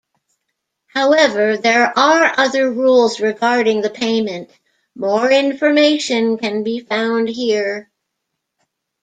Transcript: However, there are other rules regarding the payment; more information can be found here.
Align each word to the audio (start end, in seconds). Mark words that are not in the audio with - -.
However, 0.87 1.57
there 1.57 1.93
are 1.95 2.33
other 2.35 2.71
rules 2.71 3.19
regarding 3.19 3.81
the 3.81 3.91
payment; 3.91 4.49
more 4.95 5.29
information 5.29 6.39
can 6.39 6.63
be 6.63 6.79
found 6.79 7.29
here. 7.29 7.87